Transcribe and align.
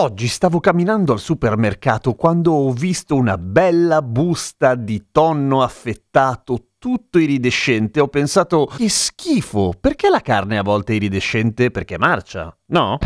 Oggi 0.00 0.28
stavo 0.28 0.60
camminando 0.60 1.12
al 1.12 1.18
supermercato 1.18 2.14
quando 2.14 2.52
ho 2.52 2.72
visto 2.72 3.16
una 3.16 3.36
bella 3.36 4.00
busta 4.00 4.76
di 4.76 5.06
tonno 5.10 5.60
affettato 5.60 6.74
tutto 6.78 7.18
iridescente. 7.18 7.98
Ho 7.98 8.06
pensato, 8.06 8.66
che 8.66 8.88
schifo, 8.88 9.72
perché 9.78 10.08
la 10.08 10.20
carne 10.20 10.56
a 10.56 10.62
volte 10.62 10.92
è 10.92 10.96
iridescente? 10.96 11.72
Perché 11.72 11.98
marcia, 11.98 12.56
no? 12.66 12.98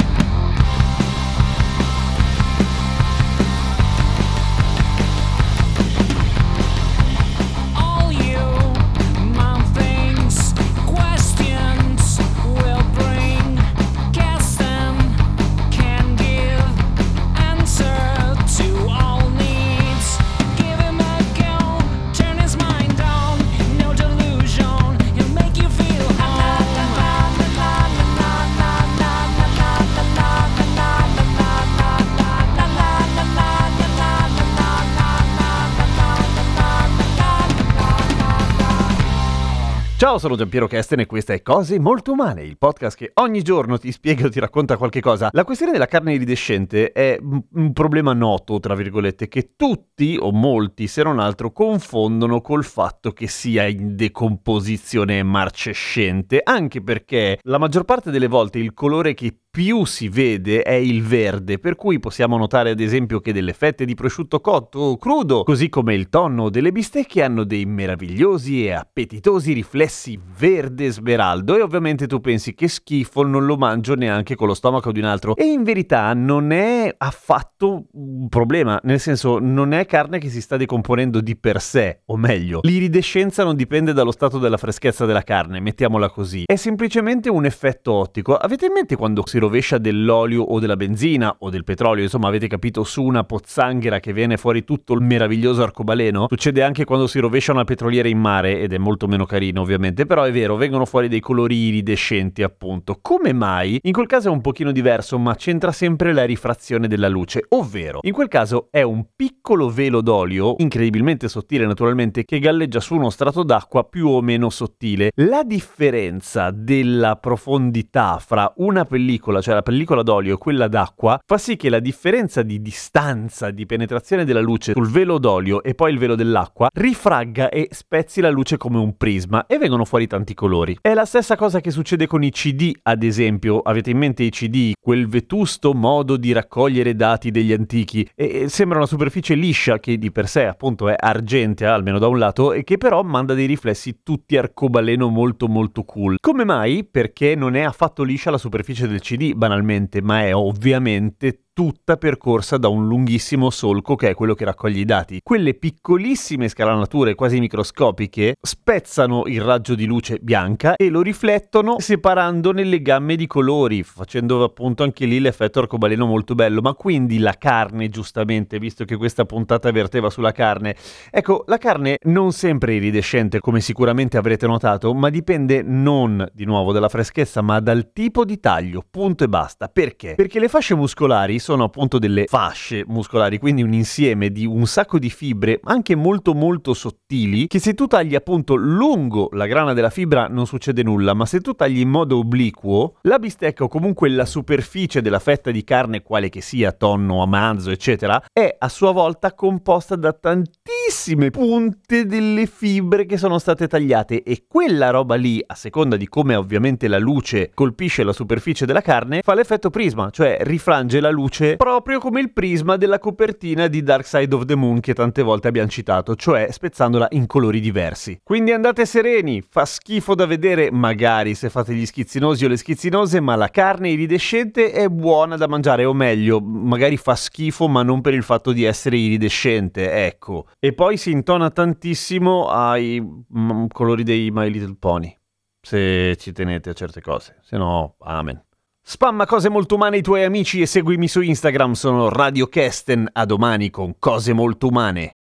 Ciao, 40.02 40.18
sono 40.18 40.34
Giampiero 40.34 40.66
Kesten 40.66 40.98
e 40.98 41.06
questa 41.06 41.32
è 41.32 41.42
Cose 41.42 41.78
Molto 41.78 42.10
Umane, 42.10 42.42
il 42.42 42.58
podcast 42.58 42.96
che 42.96 43.12
ogni 43.20 43.40
giorno 43.42 43.78
ti 43.78 43.92
spiega 43.92 44.26
o 44.26 44.30
ti 44.30 44.40
racconta 44.40 44.76
qualche 44.76 45.00
cosa. 45.00 45.28
La 45.30 45.44
questione 45.44 45.70
della 45.70 45.86
carne 45.86 46.14
iridescente 46.14 46.90
è 46.90 47.16
un- 47.20 47.72
problema 47.72 48.12
noto, 48.12 48.58
tra 48.58 48.74
virgolette, 48.74 49.28
che 49.28 49.52
tutti 49.54 50.16
o 50.18 50.32
molti, 50.32 50.88
se 50.88 51.04
non 51.04 51.20
altro, 51.20 51.52
confondono 51.52 52.40
col 52.40 52.64
fatto 52.64 53.12
che 53.12 53.28
sia 53.28 53.68
in 53.68 53.94
decomposizione 53.94 55.22
marcescente, 55.22 56.40
anche 56.42 56.82
perché 56.82 57.38
la 57.42 57.58
maggior 57.58 57.84
parte 57.84 58.10
delle 58.10 58.26
volte 58.26 58.58
il 58.58 58.74
colore 58.74 59.14
che 59.14 59.41
più 59.52 59.84
si 59.84 60.08
vede 60.08 60.62
è 60.62 60.72
il 60.72 61.02
verde, 61.02 61.58
per 61.58 61.76
cui 61.76 61.98
possiamo 61.98 62.38
notare 62.38 62.70
ad 62.70 62.80
esempio 62.80 63.20
che 63.20 63.34
delle 63.34 63.52
fette 63.52 63.84
di 63.84 63.92
prosciutto 63.92 64.40
cotto 64.40 64.78
o 64.78 64.96
crudo, 64.96 65.42
così 65.42 65.68
come 65.68 65.94
il 65.94 66.08
tonno 66.08 66.44
o 66.44 66.48
delle 66.48 66.72
bistecche 66.72 67.22
hanno 67.22 67.44
dei 67.44 67.66
meravigliosi 67.66 68.64
e 68.64 68.72
appetitosi 68.72 69.52
riflessi 69.52 70.18
verde 70.38 70.90
smeraldo. 70.90 71.54
E 71.54 71.60
ovviamente 71.60 72.06
tu 72.06 72.22
pensi 72.22 72.54
che 72.54 72.66
schifo, 72.66 73.24
non 73.24 73.44
lo 73.44 73.58
mangio 73.58 73.94
neanche 73.94 74.36
con 74.36 74.46
lo 74.46 74.54
stomaco 74.54 74.90
di 74.90 75.00
un 75.00 75.04
altro. 75.04 75.36
E 75.36 75.44
in 75.44 75.64
verità 75.64 76.14
non 76.14 76.50
è 76.50 76.94
affatto 76.96 77.88
un 77.92 78.30
problema, 78.30 78.80
nel 78.84 79.00
senso 79.00 79.38
non 79.38 79.74
è 79.74 79.84
carne 79.84 80.18
che 80.18 80.30
si 80.30 80.40
sta 80.40 80.56
decomponendo 80.56 81.20
di 81.20 81.36
per 81.36 81.60
sé, 81.60 82.00
o 82.06 82.16
meglio, 82.16 82.60
l'iridescenza 82.62 83.44
non 83.44 83.56
dipende 83.56 83.92
dallo 83.92 84.12
stato 84.12 84.38
della 84.38 84.56
freschezza 84.56 85.04
della 85.04 85.20
carne, 85.20 85.60
mettiamola 85.60 86.08
così, 86.08 86.44
è 86.46 86.56
semplicemente 86.56 87.28
un 87.28 87.44
effetto 87.44 87.92
ottico. 87.92 88.34
Avete 88.34 88.64
in 88.64 88.72
mente 88.72 88.96
quando 88.96 89.22
si 89.26 89.40
rovescia 89.42 89.78
dell'olio 89.78 90.42
o 90.42 90.58
della 90.60 90.76
benzina 90.76 91.34
o 91.40 91.50
del 91.50 91.64
petrolio, 91.64 92.04
insomma 92.04 92.28
avete 92.28 92.46
capito, 92.46 92.84
su 92.84 93.02
una 93.02 93.24
pozzanghera 93.24 94.00
che 94.00 94.12
viene 94.12 94.36
fuori 94.36 94.64
tutto 94.64 94.94
il 94.94 95.00
meraviglioso 95.00 95.62
arcobaleno? 95.62 96.26
Succede 96.28 96.62
anche 96.62 96.84
quando 96.84 97.06
si 97.06 97.18
rovescia 97.18 97.52
una 97.52 97.64
petroliera 97.64 98.08
in 98.08 98.18
mare 98.18 98.60
ed 98.60 98.72
è 98.72 98.78
molto 98.78 99.06
meno 99.06 99.26
carino 99.26 99.60
ovviamente, 99.60 100.06
però 100.06 100.22
è 100.22 100.32
vero, 100.32 100.56
vengono 100.56 100.84
fuori 100.84 101.08
dei 101.08 101.20
colori 101.20 101.56
iridescenti 101.56 102.42
appunto. 102.42 102.98
Come 103.02 103.32
mai? 103.32 103.78
In 103.82 103.92
quel 103.92 104.06
caso 104.06 104.28
è 104.28 104.30
un 104.30 104.40
pochino 104.40 104.72
diverso, 104.72 105.18
ma 105.18 105.34
c'entra 105.34 105.72
sempre 105.72 106.12
la 106.12 106.24
rifrazione 106.24 106.86
della 106.88 107.08
luce, 107.08 107.44
ovvero 107.48 107.98
in 108.02 108.12
quel 108.12 108.28
caso 108.28 108.68
è 108.70 108.82
un 108.82 109.06
piccolo 109.16 109.68
velo 109.68 110.00
d'olio, 110.00 110.54
incredibilmente 110.58 111.28
sottile 111.28 111.66
naturalmente, 111.66 112.24
che 112.24 112.38
galleggia 112.38 112.80
su 112.80 112.94
uno 112.94 113.10
strato 113.10 113.42
d'acqua 113.42 113.84
più 113.84 114.08
o 114.08 114.20
meno 114.20 114.50
sottile. 114.50 115.10
La 115.16 115.42
differenza 115.42 116.50
della 116.50 117.16
profondità 117.16 118.18
fra 118.18 118.52
una 118.56 118.84
pellicola, 118.84 119.31
cioè 119.40 119.54
la 119.54 119.62
pellicola 119.62 120.02
d'olio 120.02 120.34
e 120.34 120.38
quella 120.38 120.68
d'acqua, 120.68 121.18
fa 121.24 121.38
sì 121.38 121.56
che 121.56 121.70
la 121.70 121.80
differenza 121.80 122.42
di 122.42 122.60
distanza 122.60 123.50
di 123.50 123.64
penetrazione 123.66 124.24
della 124.24 124.40
luce 124.40 124.72
sul 124.72 124.90
velo 124.90 125.18
d'olio 125.18 125.62
e 125.62 125.74
poi 125.74 125.92
il 125.92 125.98
velo 125.98 126.14
dell'acqua 126.14 126.68
rifragga 126.72 127.48
e 127.48 127.68
spezzi 127.70 128.20
la 128.20 128.30
luce 128.30 128.56
come 128.56 128.78
un 128.78 128.96
prisma 128.96 129.46
e 129.46 129.58
vengono 129.58 129.84
fuori 129.84 130.06
tanti 130.06 130.34
colori. 130.34 130.78
È 130.80 130.94
la 130.94 131.04
stessa 131.04 131.36
cosa 131.36 131.60
che 131.60 131.70
succede 131.70 132.06
con 132.06 132.22
i 132.22 132.30
CD, 132.30 132.72
ad 132.82 133.02
esempio. 133.02 133.60
Avete 133.60 133.90
in 133.90 133.98
mente 133.98 134.22
i 134.22 134.30
CD, 134.30 134.72
quel 134.80 135.08
vetusto 135.08 135.72
modo 135.74 136.16
di 136.16 136.32
raccogliere 136.32 136.94
dati 136.94 137.30
degli 137.30 137.52
antichi 137.52 138.08
e 138.14 138.48
sembra 138.48 138.78
una 138.78 138.86
superficie 138.86 139.34
liscia 139.34 139.78
che 139.78 139.98
di 139.98 140.10
per 140.10 140.28
sé 140.28 140.46
appunto 140.46 140.88
è 140.88 140.96
argentea, 140.98 141.72
almeno 141.72 141.98
da 141.98 142.08
un 142.08 142.18
lato, 142.18 142.52
e 142.52 142.64
che 142.64 142.78
però 142.78 143.02
manda 143.02 143.34
dei 143.34 143.46
riflessi 143.46 144.00
tutti 144.02 144.36
arcobaleno 144.36 145.08
molto 145.08 145.48
molto 145.48 145.84
cool. 145.84 146.16
Come 146.20 146.44
mai? 146.44 146.84
Perché 146.84 147.34
non 147.34 147.54
è 147.54 147.62
affatto 147.62 148.02
liscia 148.02 148.30
la 148.30 148.38
superficie 148.38 148.88
del 148.88 149.00
CD, 149.00 149.21
banalmente, 149.34 150.02
ma 150.02 150.24
è 150.24 150.34
ovviamente 150.34 151.41
tutta 151.54 151.98
percorsa 151.98 152.56
da 152.56 152.68
un 152.68 152.86
lunghissimo 152.86 153.50
solco 153.50 153.94
che 153.94 154.08
è 154.08 154.14
quello 154.14 154.34
che 154.34 154.46
raccoglie 154.46 154.80
i 154.80 154.84
dati. 154.86 155.20
Quelle 155.22 155.52
piccolissime 155.52 156.48
scalanature 156.48 157.14
quasi 157.14 157.38
microscopiche 157.40 158.36
spezzano 158.40 159.24
il 159.26 159.42
raggio 159.42 159.74
di 159.74 159.84
luce 159.84 160.18
bianca 160.20 160.76
e 160.76 160.88
lo 160.88 161.02
riflettono 161.02 161.78
separandone 161.78 162.64
le 162.64 162.80
gamme 162.80 163.16
di 163.16 163.26
colori, 163.26 163.82
facendo 163.82 164.42
appunto 164.42 164.82
anche 164.82 165.04
lì 165.04 165.20
l'effetto 165.20 165.58
arcobaleno 165.58 166.06
molto 166.06 166.34
bello. 166.34 166.62
Ma 166.62 166.72
quindi 166.72 167.18
la 167.18 167.34
carne, 167.36 167.90
giustamente, 167.90 168.58
visto 168.58 168.84
che 168.86 168.96
questa 168.96 169.26
puntata 169.26 169.70
verteva 169.70 170.08
sulla 170.08 170.32
carne, 170.32 170.74
ecco, 171.10 171.44
la 171.46 171.58
carne 171.58 171.98
non 172.04 172.32
sempre 172.32 172.74
iridescente, 172.74 173.40
come 173.40 173.60
sicuramente 173.60 174.16
avrete 174.16 174.46
notato, 174.46 174.94
ma 174.94 175.10
dipende 175.10 175.62
non 175.62 176.26
di 176.32 176.46
nuovo 176.46 176.72
dalla 176.72 176.88
freschezza, 176.88 177.42
ma 177.42 177.60
dal 177.60 177.92
tipo 177.92 178.24
di 178.24 178.40
taglio, 178.40 178.82
punto 178.88 179.24
e 179.24 179.28
basta. 179.28 179.68
Perché? 179.68 180.14
Perché 180.14 180.40
le 180.40 180.48
fasce 180.48 180.74
muscolari 180.74 181.40
sono 181.42 181.64
appunto 181.64 181.98
delle 181.98 182.26
fasce 182.26 182.84
muscolari, 182.86 183.38
quindi 183.38 183.62
un 183.62 183.72
insieme 183.72 184.30
di 184.30 184.46
un 184.46 184.64
sacco 184.66 184.98
di 184.98 185.10
fibre, 185.10 185.60
anche 185.64 185.94
molto 185.96 186.34
molto 186.34 186.72
sottili, 186.72 187.48
che 187.48 187.58
se 187.58 187.74
tu 187.74 187.86
tagli 187.86 188.14
appunto 188.14 188.54
lungo 188.54 189.28
la 189.32 189.46
grana 189.46 189.72
della 189.72 189.90
fibra 189.90 190.28
non 190.28 190.46
succede 190.46 190.82
nulla, 190.82 191.14
ma 191.14 191.26
se 191.26 191.40
tu 191.40 191.52
tagli 191.54 191.80
in 191.80 191.88
modo 191.88 192.18
obliquo, 192.18 192.98
la 193.02 193.18
bistecca 193.18 193.64
o 193.64 193.68
comunque 193.68 194.08
la 194.08 194.24
superficie 194.24 195.02
della 195.02 195.18
fetta 195.18 195.50
di 195.50 195.64
carne, 195.64 196.02
quale 196.02 196.28
che 196.28 196.40
sia, 196.40 196.70
tonno, 196.72 197.22
amanzo, 197.22 197.70
eccetera, 197.70 198.22
è 198.32 198.54
a 198.56 198.68
sua 198.68 198.92
volta 198.92 199.34
composta 199.34 199.96
da 199.96 200.12
tantissime 200.12 201.30
punte 201.30 202.06
delle 202.06 202.46
fibre 202.46 203.04
che 203.04 203.16
sono 203.16 203.38
state 203.38 203.66
tagliate. 203.66 204.22
E 204.22 204.44
quella 204.46 204.90
roba 204.90 205.16
lì, 205.16 205.42
a 205.44 205.56
seconda 205.56 205.96
di 205.96 206.06
come 206.06 206.36
ovviamente 206.36 206.86
la 206.86 206.98
luce 206.98 207.50
colpisce 207.52 208.04
la 208.04 208.12
superficie 208.12 208.64
della 208.64 208.80
carne, 208.80 209.22
fa 209.24 209.34
l'effetto 209.34 209.70
prisma, 209.70 210.10
cioè 210.10 210.38
rifrange 210.42 211.00
la 211.00 211.10
luce 211.10 211.31
proprio 211.56 211.98
come 211.98 212.20
il 212.20 212.32
prisma 212.32 212.76
della 212.76 212.98
copertina 212.98 213.66
di 213.66 213.82
Dark 213.82 214.06
Side 214.06 214.34
of 214.34 214.44
the 214.44 214.54
Moon 214.54 214.80
che 214.80 214.94
tante 214.94 215.22
volte 215.22 215.48
abbiamo 215.48 215.68
citato, 215.68 216.14
cioè 216.14 216.48
spezzandola 216.50 217.08
in 217.12 217.26
colori 217.26 217.60
diversi. 217.60 218.20
Quindi 218.22 218.52
andate 218.52 218.86
sereni, 218.86 219.42
fa 219.42 219.64
schifo 219.64 220.14
da 220.14 220.26
vedere 220.26 220.70
magari 220.70 221.34
se 221.34 221.50
fate 221.50 221.74
gli 221.74 221.86
schizzinosi 221.86 222.44
o 222.44 222.48
le 222.48 222.56
schizzinose, 222.56 223.20
ma 223.20 223.36
la 223.36 223.48
carne 223.48 223.90
iridescente 223.90 224.72
è 224.72 224.88
buona 224.88 225.36
da 225.36 225.48
mangiare, 225.48 225.84
o 225.84 225.92
meglio, 225.92 226.40
magari 226.40 226.96
fa 226.96 227.14
schifo 227.14 227.68
ma 227.68 227.82
non 227.82 228.00
per 228.00 228.14
il 228.14 228.22
fatto 228.22 228.52
di 228.52 228.64
essere 228.64 228.96
iridescente, 228.96 230.06
ecco. 230.06 230.46
E 230.58 230.72
poi 230.72 230.96
si 230.96 231.10
intona 231.10 231.50
tantissimo 231.50 232.48
ai 232.48 233.00
mm, 233.00 233.66
colori 233.72 234.02
dei 234.02 234.30
My 234.30 234.50
Little 234.50 234.76
Pony, 234.78 235.16
se 235.60 236.16
ci 236.16 236.32
tenete 236.32 236.70
a 236.70 236.74
certe 236.74 237.00
cose, 237.00 237.38
se 237.42 237.56
no, 237.56 237.96
amen. 238.00 238.42
Spamma 238.84 239.26
cose 239.26 239.48
molto 239.48 239.76
umane 239.76 239.96
ai 239.96 240.02
tuoi 240.02 240.24
amici 240.24 240.60
e 240.60 240.66
seguimi 240.66 241.06
su 241.06 241.20
Instagram, 241.20 241.72
sono 241.72 242.08
Radio 242.08 242.48
Kesten, 242.48 243.08
a 243.12 243.24
domani 243.24 243.70
con 243.70 243.94
cose 243.96 244.32
molto 244.32 244.66
umane. 244.66 245.21